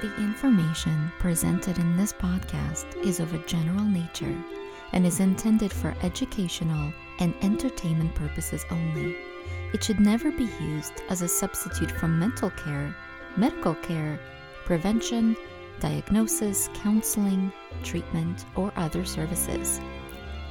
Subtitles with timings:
[0.00, 4.36] The information presented in this podcast is of a general nature
[4.92, 9.16] and is intended for educational and entertainment purposes only.
[9.72, 12.94] It should never be used as a substitute for mental care,
[13.36, 14.20] medical care,
[14.64, 15.36] prevention,
[15.80, 19.80] diagnosis, counseling, treatment, or other services.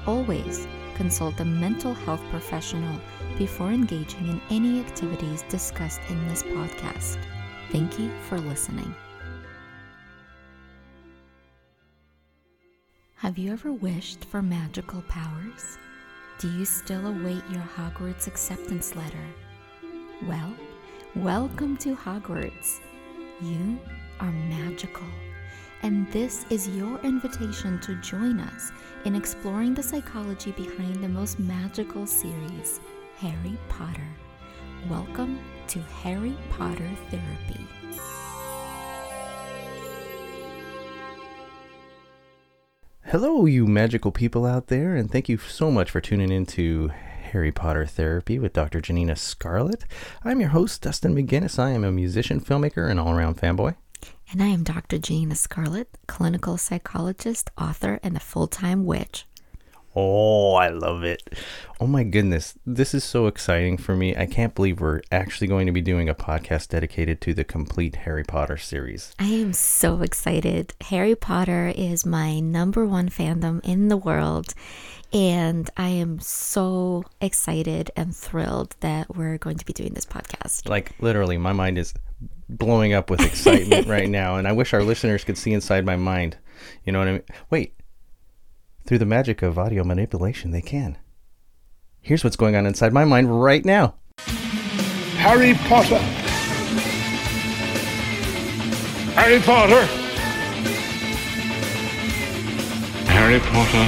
[0.06, 3.00] Always consult a mental health professional
[3.38, 7.18] before engaging in any activities discussed in this podcast.
[7.72, 8.94] Thank you for listening.
[13.22, 15.80] Have you ever wished for magical powers?
[16.38, 19.26] Do you still await your Hogwarts acceptance letter?
[20.28, 20.54] Well,
[21.16, 22.80] welcome to Hogwarts.
[23.42, 23.80] You
[24.20, 25.08] are magical,
[25.82, 28.72] and this is your invitation to join us
[29.06, 32.80] in exploring the psychology behind the most magical series,
[33.16, 34.08] Harry Potter.
[34.92, 35.40] Welcome
[35.70, 37.66] to Harry Potter Therapy.
[43.12, 46.90] Hello, you magical people out there, and thank you so much for tuning in to
[46.90, 48.82] Harry Potter Therapy with Dr.
[48.82, 49.86] Janina Scarlet.
[50.26, 51.58] I'm your host, Dustin McGinnis.
[51.58, 53.78] I am a musician, filmmaker, and all around fanboy.
[54.30, 54.98] And I am Dr.
[54.98, 59.26] Janina Scarlet, clinical psychologist, author, and a full time witch.
[60.00, 61.28] Oh, I love it.
[61.80, 62.54] Oh my goodness.
[62.68, 64.16] This is so exciting for me.
[64.16, 67.96] I can't believe we're actually going to be doing a podcast dedicated to the complete
[67.96, 69.16] Harry Potter series.
[69.18, 70.76] I am so excited.
[70.82, 74.54] Harry Potter is my number one fandom in the world.
[75.12, 80.70] And I am so excited and thrilled that we're going to be doing this podcast.
[80.70, 81.96] Like, literally, my mind is
[82.50, 84.36] blowing up with excitement right now.
[84.36, 86.38] And I wish our listeners could see inside my mind.
[86.86, 87.24] You know what I mean?
[87.50, 87.74] Wait,
[88.88, 90.98] through the magic of audio manipulation, they can.
[92.00, 93.96] Here's what's going on inside my mind right now
[95.18, 95.98] Harry Potter.
[99.14, 99.86] Harry Potter.
[103.12, 103.84] Harry Potter.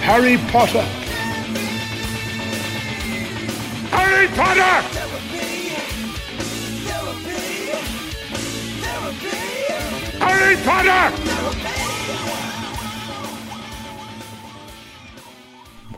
[0.00, 0.86] Harry Potter.
[3.90, 4.82] Harry Potter!
[10.20, 11.85] Harry Potter!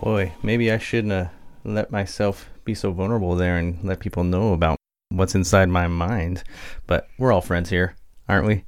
[0.08, 1.30] Boy, maybe I shouldn't have
[1.64, 4.78] let myself be so vulnerable there and let people know about
[5.10, 6.44] what's inside my mind.
[6.86, 7.94] But we're all friends here,
[8.26, 8.64] aren't we?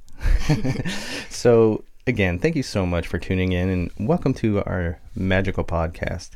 [1.31, 6.33] so, again, thank you so much for tuning in and welcome to our magical podcast.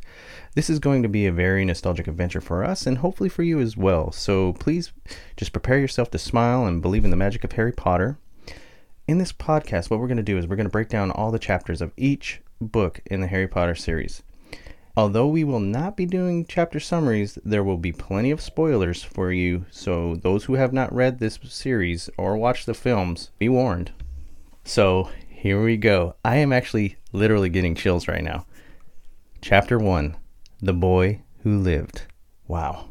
[0.56, 3.60] This is going to be a very nostalgic adventure for us and hopefully for you
[3.60, 4.12] as well.
[4.12, 4.92] So, please
[5.38, 8.18] just prepare yourself to smile and believe in the magic of Harry Potter.
[9.08, 11.30] In this podcast, what we're going to do is we're going to break down all
[11.30, 14.24] the chapters of each book in the Harry Potter series.
[14.98, 19.30] Although we will not be doing chapter summaries, there will be plenty of spoilers for
[19.30, 23.92] you, so those who have not read this series or watched the films, be warned.
[24.64, 26.16] So, here we go.
[26.24, 28.46] I am actually literally getting chills right now.
[29.42, 30.16] Chapter 1
[30.62, 32.04] The Boy Who Lived.
[32.48, 32.88] Wow.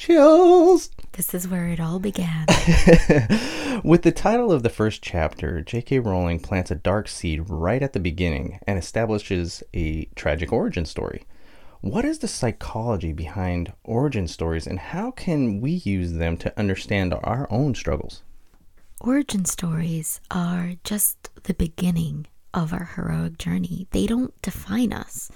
[0.00, 0.88] Chills!
[1.12, 2.46] This is where it all began.
[3.84, 5.98] With the title of the first chapter, J.K.
[5.98, 11.24] Rowling plants a dark seed right at the beginning and establishes a tragic origin story.
[11.82, 17.12] What is the psychology behind origin stories and how can we use them to understand
[17.12, 18.22] our own struggles?
[19.02, 25.30] Origin stories are just the beginning of our heroic journey, they don't define us.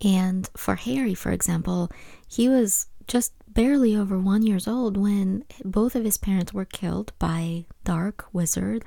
[0.00, 1.90] And for Harry, for example,
[2.28, 7.10] he was just barely over one years old when both of his parents were killed
[7.18, 8.84] by dark wizard.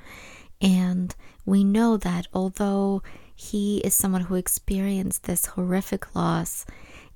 [0.61, 3.01] And we know that although
[3.35, 6.67] he is someone who experienced this horrific loss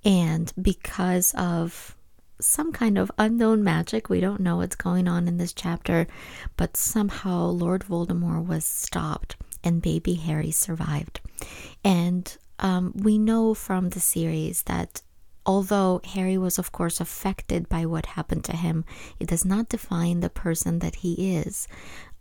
[0.03, 1.96] and because of
[2.40, 6.08] some kind of unknown magic we don't know what's going on in this chapter
[6.58, 11.22] but somehow lord voldemort was stopped and baby harry survived.
[11.84, 15.02] And um, we know from the series that
[15.46, 18.86] Although Harry was, of course, affected by what happened to him,
[19.19, 21.68] it does not define the person that he is.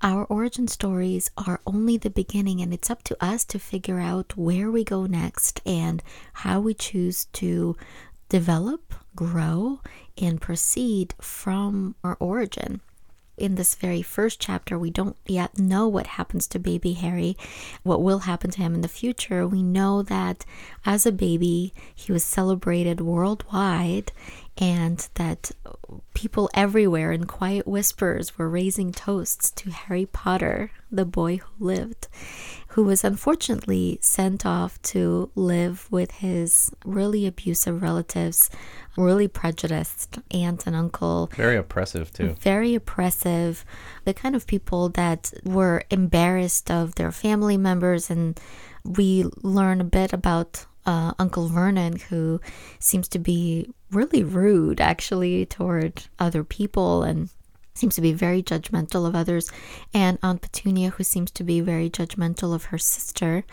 [0.03, 4.37] Our origin stories are only the beginning, and it's up to us to figure out
[4.37, 6.03] where we go next and
[6.33, 7.77] how we choose to
[8.29, 9.81] develop, grow,
[10.21, 12.81] and proceed from our origin
[13.37, 17.37] in this very first chapter, we don't yet know what happens to baby Harry,
[17.83, 19.47] what will happen to him in the future.
[19.47, 20.45] We know that
[20.85, 24.13] as a baby, he was celebrated worldwide
[24.59, 25.51] and that
[26.15, 32.09] people everywhere in quiet whispers were raising toasts to Harry Potter, the boy who lived,
[32.69, 38.51] who was unfortunately sent off to live with his really abusive relatives,
[38.97, 41.31] really prejudiced aunt and uncle.
[41.35, 42.37] Very oppressive, too.
[42.41, 43.65] Very oppressive.
[44.05, 48.11] The kind of people that were embarrassed of their family members.
[48.11, 48.39] And
[48.85, 52.41] we learn a bit about uh, Uncle Vernon, who
[52.79, 57.29] seems to be really rude actually toward other people and
[57.75, 59.51] seems to be very judgmental of others,
[59.95, 63.45] and Aunt Petunia, who seems to be very judgmental of her sister.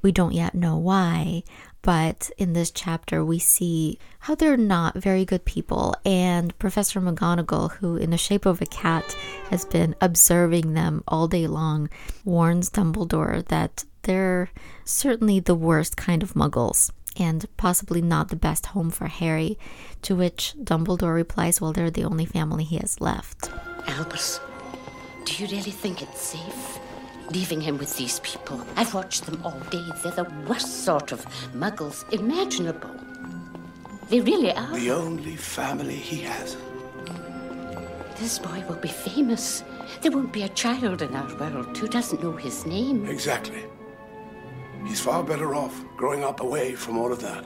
[0.00, 1.42] We don't yet know why,
[1.82, 5.94] but in this chapter, we see how they're not very good people.
[6.04, 9.16] And Professor McGonagall, who in the shape of a cat
[9.50, 11.88] has been observing them all day long,
[12.24, 14.50] warns Dumbledore that they're
[14.84, 19.58] certainly the worst kind of muggles and possibly not the best home for Harry.
[20.02, 23.50] To which Dumbledore replies, Well, they're the only family he has left.
[23.86, 24.40] Albus,
[25.24, 26.78] do you really think it's safe?
[27.30, 28.64] Leaving him with these people.
[28.76, 29.86] I've watched them all day.
[30.02, 32.90] They're the worst sort of muggles imaginable.
[34.08, 34.72] They really are.
[34.74, 36.56] The only family he has.
[38.18, 39.62] This boy will be famous.
[40.00, 43.06] There won't be a child in our world who doesn't know his name.
[43.06, 43.64] Exactly.
[44.86, 47.44] He's far better off growing up away from all of that.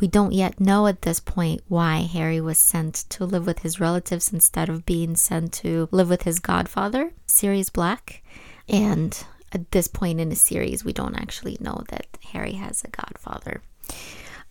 [0.00, 3.80] We don't yet know at this point why Harry was sent to live with his
[3.80, 8.22] relatives instead of being sent to live with his godfather, Sirius Black.
[8.66, 9.22] And
[9.52, 13.62] at this point in the series, we don't actually know that Harry has a godfather.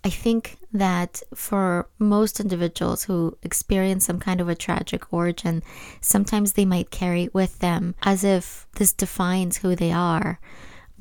[0.04, 5.62] I think that for most individuals who experience some kind of a tragic origin,
[6.00, 10.40] sometimes they might carry it with them as if this defines who they are.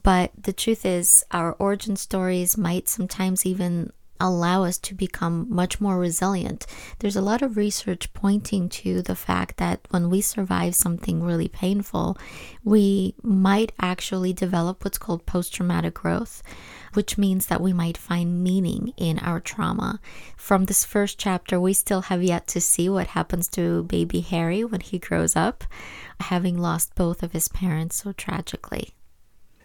[0.02, 5.80] But the truth is, our origin stories might sometimes even allow us to become much
[5.80, 6.66] more resilient.
[6.98, 11.48] There's a lot of research pointing to the fact that when we survive something really
[11.48, 12.18] painful,
[12.64, 16.42] we might actually develop what's called post traumatic growth,
[16.94, 20.00] which means that we might find meaning in our trauma.
[20.36, 24.64] From this first chapter, we still have yet to see what happens to baby Harry
[24.64, 25.64] when he grows up,
[26.20, 28.94] having lost both of his parents so tragically.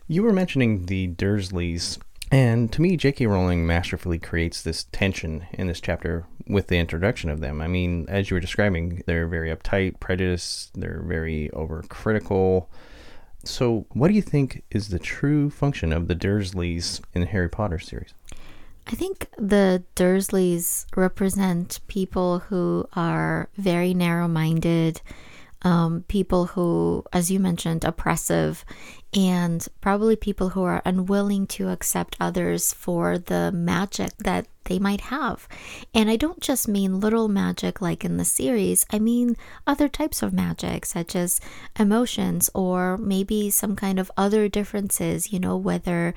[0.08, 1.98] You were mentioning the Dursleys,
[2.30, 3.26] and to me, J.K.
[3.26, 7.62] Rowling masterfully creates this tension in this chapter with the introduction of them.
[7.62, 12.68] I mean, as you were describing, they're very uptight, prejudiced, they're very overcritical.
[13.46, 17.50] So, what do you think is the true function of the Dursleys in the Harry
[17.50, 18.14] Potter series?
[18.88, 25.02] I think the Dursleys represent people who are very narrow minded,
[25.64, 28.66] um, people who, as you mentioned, oppressive,
[29.14, 35.02] and probably people who are unwilling to accept others for the magic that they might
[35.02, 35.48] have.
[35.94, 39.36] And I don't just mean literal magic like in the series, I mean
[39.68, 41.40] other types of magic, such as
[41.78, 46.14] emotions or maybe some kind of other differences, you know, whether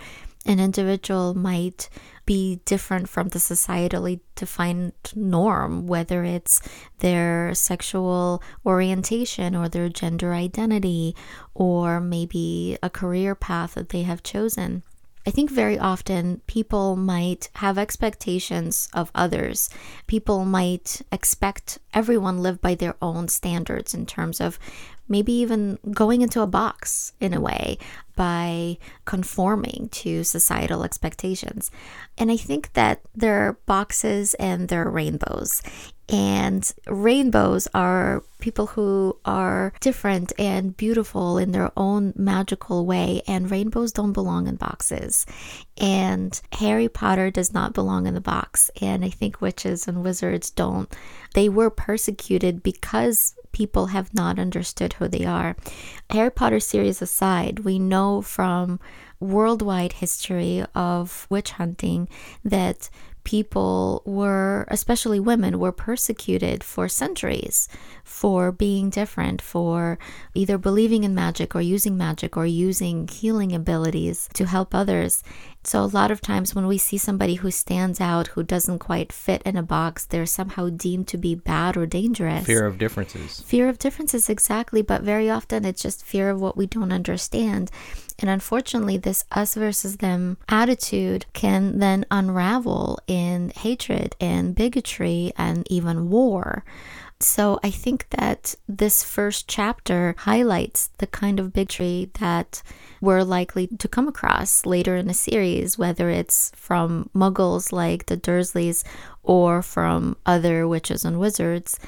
[0.46, 1.88] an individual might
[2.26, 6.60] be different from the societally defined norm, whether it's
[6.98, 11.14] their sexual orientation or their gender identity,
[11.54, 14.82] or maybe a career path that they have chosen.
[15.26, 19.68] I think very often people might have expectations of others.
[20.06, 24.60] People might expect everyone live by their own standards in terms of
[25.08, 27.78] maybe even going into a box in a way
[28.16, 31.70] by conforming to societal expectations.
[32.16, 35.62] And I think that there are boxes and there are rainbows.
[36.08, 43.22] And rainbows are people who are different and beautiful in their own magical way.
[43.26, 45.26] And rainbows don't belong in boxes.
[45.76, 48.70] And Harry Potter does not belong in the box.
[48.80, 50.88] And I think witches and wizards don't.
[51.34, 55.56] They were persecuted because people have not understood who they are.
[56.10, 58.78] Harry Potter series aside, we know from
[59.18, 62.06] worldwide history of witch hunting
[62.44, 62.90] that
[63.26, 67.68] people were, especially women, were persecuted for centuries
[68.04, 69.98] for being different, for
[70.32, 75.24] either believing in magic or using magic or using healing abilities to help others.
[75.64, 79.12] So, a lot of times when we see somebody who stands out, who doesn't quite
[79.12, 82.46] fit in a box, they're somehow deemed to be bad or dangerous.
[82.46, 83.40] Fear of differences.
[83.40, 84.82] Fear of differences, exactly.
[84.82, 87.72] But very often it's just fear of what we don't understand.
[88.18, 95.66] And unfortunately, this us versus them attitude can then unravel in hatred and bigotry and
[95.70, 96.64] even war.
[97.18, 102.62] So I think that this first chapter highlights the kind of bigotry that
[103.00, 108.18] we're likely to come across later in the series, whether it's from muggles like the
[108.18, 108.84] Dursleys
[109.22, 111.78] or from other witches and wizards.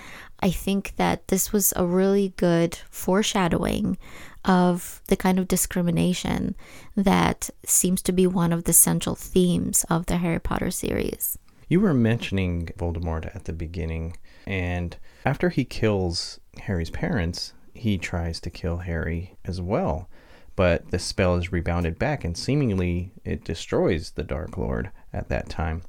[0.41, 3.99] I think that this was a really good foreshadowing
[4.45, 6.55] of the kind of discrimination
[6.97, 11.39] that seems to be one of the central themes of the Harry Potter series.
[11.69, 14.17] You were mentioning Voldemort at the beginning,
[14.47, 20.09] and after he kills Harry's parents, he tries to kill Harry as well.
[20.57, 25.49] But the spell is rebounded back, and seemingly it destroys the Dark Lord at that
[25.49, 25.83] time.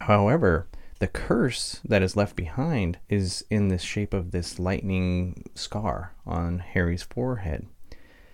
[0.00, 0.66] However,
[0.98, 6.58] the curse that is left behind is in the shape of this lightning scar on
[6.58, 7.66] Harry's forehead.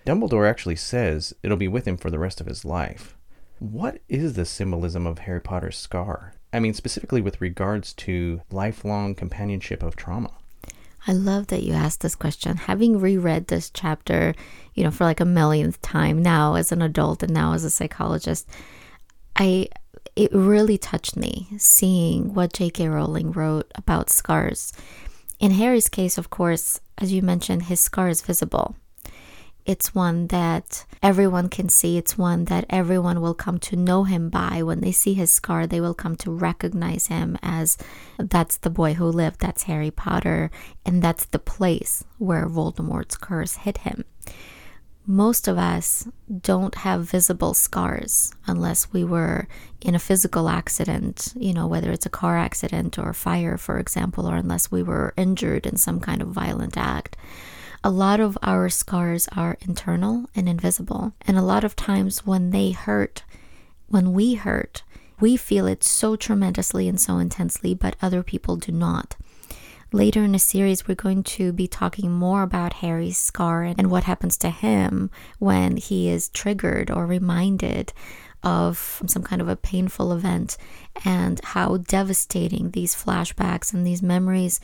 [0.09, 3.15] Dumbledore actually says it'll be with him for the rest of his life.
[3.59, 6.33] What is the symbolism of Harry Potter's scar?
[6.50, 10.31] I mean, specifically with regards to lifelong companionship of trauma.
[11.07, 12.57] I love that you asked this question.
[12.57, 14.35] Having reread this chapter,
[14.73, 17.69] you know, for like a millionth time now as an adult and now as a
[17.69, 18.49] psychologist,
[19.37, 19.69] I
[20.17, 22.88] it really touched me seeing what J.K.
[22.88, 24.73] Rowling wrote about scars.
[25.38, 28.75] In Harry's case, of course, as you mentioned, his scar is visible.
[29.69, 31.99] It's one that everyone can see.
[31.99, 34.63] It's one that everyone will come to know him by.
[34.63, 37.77] When they see his scar, they will come to recognize him as
[38.19, 40.51] that's the boy who lived, that's Harry Potter,
[40.87, 44.07] and that's the place where Voldemort's curse hit him.
[45.07, 46.09] Most of us
[46.41, 49.49] don't have visible scars unless we were
[49.83, 54.27] in a physical accident, you know, whether it's a car accident or fire, for example,
[54.27, 57.19] or unless we were injured in some kind of violent act
[57.85, 61.13] a lot of our scars are internal and invisible.
[61.27, 63.23] And a lot of times when they hurt,
[63.87, 64.83] when we hurt,
[65.21, 69.17] we feel it so tremendously and so intensely, but other people do not.
[69.91, 74.05] Later in the series, we're going to be talking more about Harry's scar and what
[74.05, 77.95] happens to him when he is triggered or reminded
[78.43, 80.57] of some kind of a painful event
[81.05, 84.61] and how devastating these flashbacks and these memories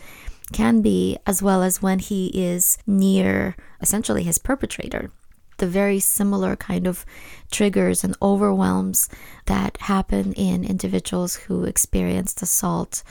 [0.53, 5.11] can be, as well as when he is near essentially his perpetrator.
[5.59, 7.07] The very similar kind of
[7.51, 9.09] triggers and overwhelms
[9.47, 13.05] that happen in individuals who experienced assault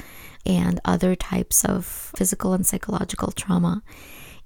[0.45, 3.81] and other types of physical and psychological trauma.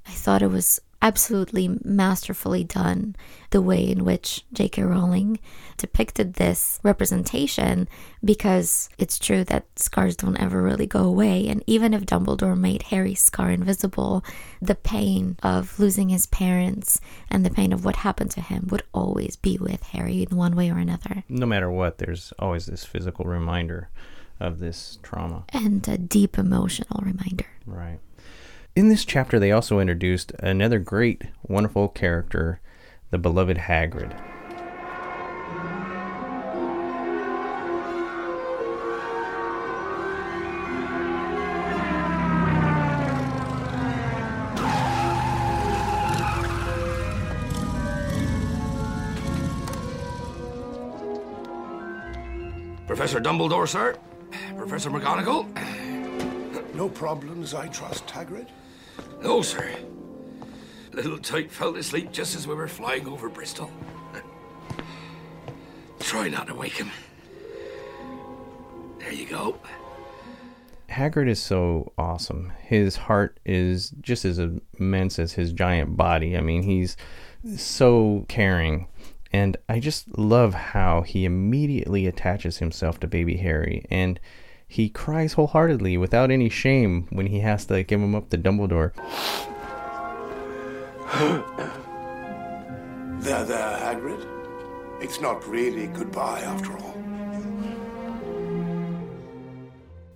[0.05, 3.15] I thought it was absolutely masterfully done
[3.51, 4.83] the way in which J.K.
[4.83, 5.39] Rowling
[5.77, 7.87] depicted this representation
[8.23, 11.47] because it's true that scars don't ever really go away.
[11.47, 14.23] And even if Dumbledore made Harry's scar invisible,
[14.61, 16.99] the pain of losing his parents
[17.29, 20.55] and the pain of what happened to him would always be with Harry in one
[20.55, 21.23] way or another.
[21.29, 23.89] No matter what, there's always this physical reminder
[24.39, 25.45] of this trauma.
[25.49, 27.47] And a deep emotional reminder.
[27.65, 27.99] Right
[28.77, 32.61] in this chapter, they also introduced another great, wonderful character,
[33.09, 34.15] the beloved Hagrid.
[52.85, 53.97] Professor Dumbledore, sir?
[54.55, 55.47] Professor McGonagall?
[56.75, 58.45] No problems, I trust, Hagrid?
[59.21, 59.69] No, sir.
[60.93, 63.71] Little Tyke fell asleep just as we were flying over Bristol.
[65.99, 66.89] Try not to wake him.
[68.99, 69.57] There you go.
[70.89, 72.53] Hagrid is so awesome.
[72.61, 74.39] His heart is just as
[74.79, 76.35] immense as his giant body.
[76.37, 76.97] I mean, he's
[77.55, 78.87] so caring.
[79.31, 83.85] And I just love how he immediately attaches himself to baby Harry.
[83.91, 84.19] And
[84.67, 88.93] he cries wholeheartedly without any shame when he has to give him up to Dumbledore.
[93.21, 94.27] there, there, Hagrid.
[95.01, 96.97] It's not really goodbye after all.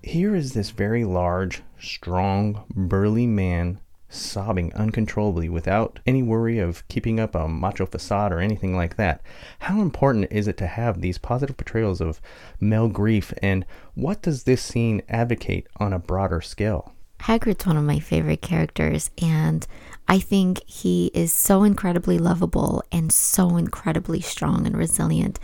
[0.04, 3.80] Here is this very large, strong, burly man
[4.12, 9.22] sobbing uncontrollably without any worry of keeping up a macho facade or anything like that.
[9.60, 12.22] How important is it to have these positive portrayals of
[12.60, 13.66] male grief, and
[13.96, 16.94] what does this scene advocate on a broader scale?
[17.22, 19.66] Hagrid's one of my favorite characters, and
[20.12, 25.40] I think he is so incredibly lovable and so incredibly strong and resilient.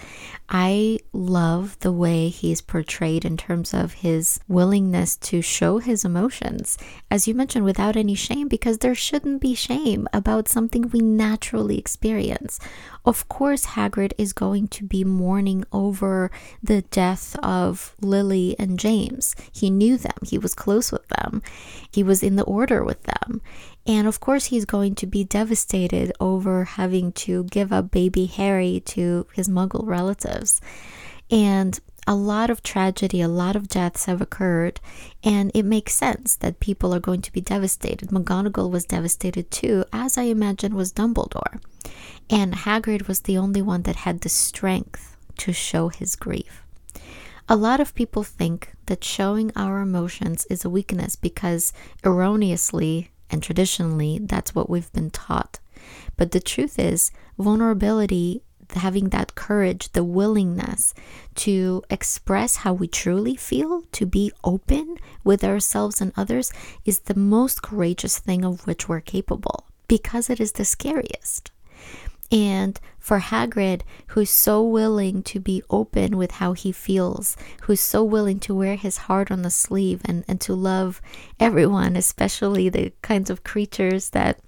[0.49, 6.77] I love the way he's portrayed in terms of his willingness to show his emotions,
[7.09, 11.77] as you mentioned, without any shame, because there shouldn't be shame about something we naturally
[11.77, 12.59] experience.
[13.05, 16.29] Of course, Hagrid is going to be mourning over
[16.61, 19.33] the death of Lily and James.
[19.51, 21.41] He knew them, he was close with them,
[21.89, 23.41] he was in the order with them.
[23.87, 28.81] And of course, he's going to be devastated over having to give up baby Harry
[28.87, 30.59] to his muggle relatives.
[31.31, 34.79] And a lot of tragedy, a lot of deaths have occurred,
[35.23, 38.09] and it makes sense that people are going to be devastated.
[38.09, 41.61] McGonagall was devastated too, as I imagine was Dumbledore.
[42.29, 46.63] And Hagrid was the only one that had the strength to show his grief.
[47.49, 51.71] A lot of people think that showing our emotions is a weakness because
[52.03, 55.59] erroneously and traditionally, that's what we've been taught.
[56.15, 58.41] But the truth is, vulnerability,
[58.75, 60.93] having that courage, the willingness
[61.35, 66.51] to express how we truly feel, to be open with ourselves and others,
[66.85, 71.51] is the most courageous thing of which we're capable because it is the scariest.
[72.31, 78.03] And for Hagrid, who's so willing to be open with how he feels, who's so
[78.03, 81.01] willing to wear his heart on the sleeve and, and to love
[81.39, 84.41] everyone, especially the kinds of creatures that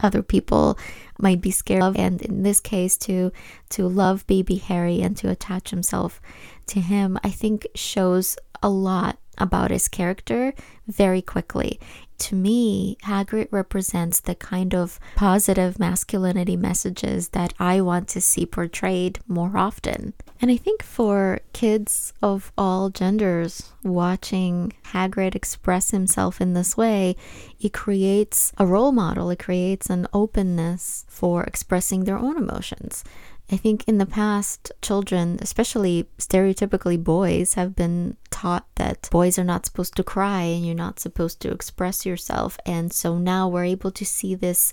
[0.00, 0.78] other people
[1.18, 3.32] might be scared of and in this case to
[3.70, 6.20] to love baby harry and to attach himself
[6.66, 10.54] to him i think shows a lot about his character
[10.86, 11.78] very quickly
[12.18, 18.46] to me, Hagrid represents the kind of positive masculinity messages that I want to see
[18.46, 20.14] portrayed more often.
[20.40, 27.16] And I think for kids of all genders watching Hagrid express himself in this way,
[27.60, 33.04] it creates a role model, it creates an openness for expressing their own emotions.
[33.48, 39.44] I think in the past, children, especially stereotypically boys, have been taught that boys are
[39.44, 42.58] not supposed to cry and you're not supposed to express yourself.
[42.66, 44.72] And so now we're able to see this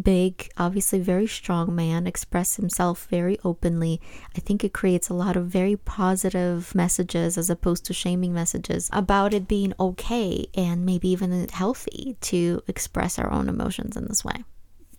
[0.00, 4.00] big, obviously very strong man express himself very openly.
[4.36, 8.90] I think it creates a lot of very positive messages as opposed to shaming messages
[8.92, 14.24] about it being okay and maybe even healthy to express our own emotions in this
[14.24, 14.44] way.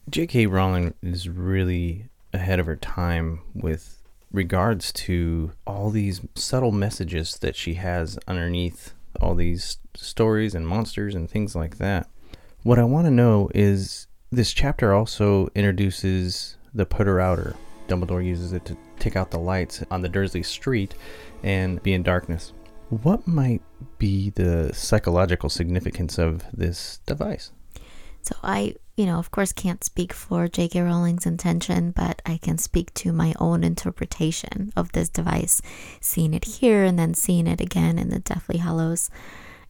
[0.09, 0.47] J.K.
[0.47, 7.55] Rowling is really ahead of her time with regards to all these subtle messages that
[7.55, 12.07] she has underneath all these stories and monsters and things like that.
[12.63, 17.55] What I want to know is this chapter also introduces the putter outer.
[17.87, 20.93] Dumbledore uses it to take out the lights on the Dursley street
[21.41, 22.53] and be in darkness.
[22.89, 23.61] What might
[23.97, 27.51] be the psychological significance of this device?
[28.21, 30.81] So I, you know, of course can't speak for J.K.
[30.81, 35.61] Rowling's intention, but I can speak to my own interpretation of this device,
[36.01, 39.09] seeing it here and then seeing it again in the Deathly Hallows.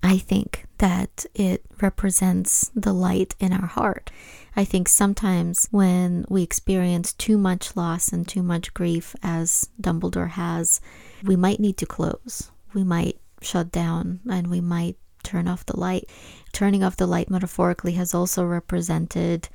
[0.02, 4.10] I think that it represents the light in our heart.
[4.56, 10.32] I think sometimes when we experience too much loss and too much grief, as Dumbledore
[10.32, 10.82] has,
[11.24, 12.50] we might need to close.
[12.74, 16.10] We might shut down and we might turn off the light.
[16.52, 19.50] Turning off the light metaphorically has also represented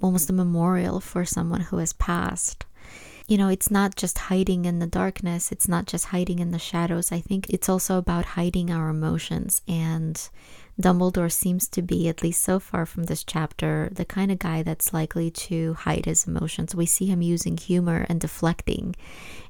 [0.00, 2.64] almost a memorial for someone who has passed.
[3.26, 6.58] You know, it's not just hiding in the darkness, it's not just hiding in the
[6.58, 7.12] shadows.
[7.12, 9.60] I think it's also about hiding our emotions.
[9.68, 10.18] And
[10.80, 14.62] Dumbledore seems to be, at least so far from this chapter, the kind of guy
[14.62, 16.74] that's likely to hide his emotions.
[16.74, 18.96] We see him using humor and deflecting.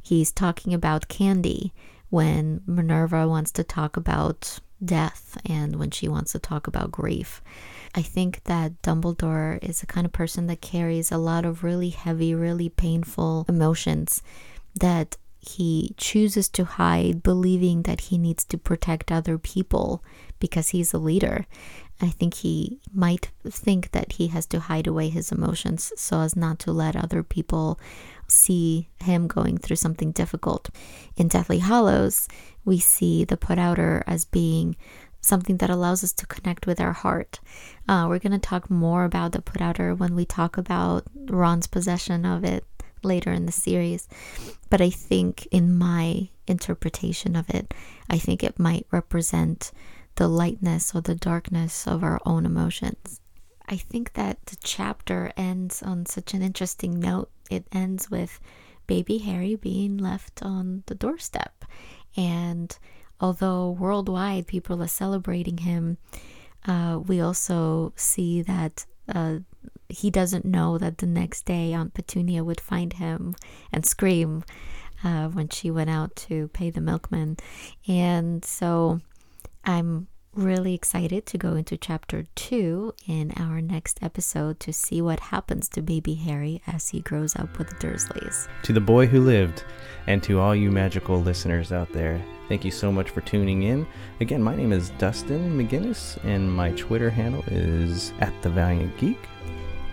[0.03, 1.73] He's talking about candy
[2.11, 7.43] when Minerva wants to talk about death and when she wants to talk about grief.
[7.95, 11.91] I think that Dumbledore is the kind of person that carries a lot of really
[11.91, 14.23] heavy, really painful emotions
[14.81, 20.05] that he chooses to hide, believing that he needs to protect other people
[20.39, 21.47] because he's a leader.
[22.01, 26.37] I think he might think that he has to hide away his emotions so as
[26.37, 27.81] not to let other people
[28.29, 30.71] see him going through something difficult.
[31.17, 32.29] In Deathly Hallows,
[32.65, 34.77] we see the put outer as being
[35.21, 37.41] something that allows us to connect with our heart.
[37.89, 41.67] Uh, we're going to talk more about the put outer when we talk about Ron's
[41.67, 42.65] possession of it
[43.03, 44.09] later in the series.
[44.71, 47.75] But I think, in my interpretation of it,
[48.09, 49.73] I think it might represent
[50.17, 53.21] the lightness or the darkness of our own emotions.
[53.69, 57.31] I think that the chapter ends on such an interesting note.
[57.51, 58.41] It ends with
[58.87, 61.67] baby Harry being left on the doorstep.
[62.17, 62.77] And
[63.21, 65.99] although worldwide people are celebrating him,
[66.67, 69.39] uh, we also see that uh,
[69.89, 73.35] he doesn't know that the next day Aunt Petunia would find him
[73.71, 74.45] and scream
[75.05, 77.37] uh, when she went out to pay the milkman.
[77.87, 79.01] And so
[79.65, 85.19] I'm really excited to go into chapter two in our next episode to see what
[85.19, 88.49] happens to baby Harry as he grows up with the Dursleys.
[88.63, 89.65] To the boy who lived,
[90.07, 93.87] and to all you magical listeners out there, thank you so much for tuning in.
[94.21, 99.19] Again, my name is Dustin McGinnis, and my Twitter handle is at the Valiant Geek.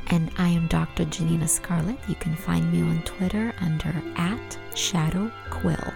[0.07, 1.05] And I am Dr.
[1.05, 1.97] Janina Scarlet.
[2.07, 5.93] You can find me on Twitter under at Shadow Quill.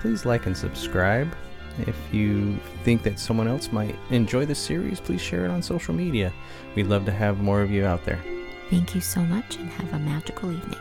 [0.00, 1.34] Please like and subscribe.
[1.86, 5.94] If you think that someone else might enjoy this series, please share it on social
[5.94, 6.32] media.
[6.74, 8.22] We'd love to have more of you out there.
[8.70, 10.80] Thank you so much and have a magical evening.